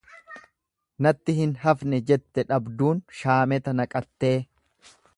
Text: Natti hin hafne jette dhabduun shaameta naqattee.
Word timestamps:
Natti 1.07 1.35
hin 1.41 1.53
hafne 1.65 2.01
jette 2.13 2.47
dhabduun 2.53 3.05
shaameta 3.21 3.79
naqattee. 3.83 4.37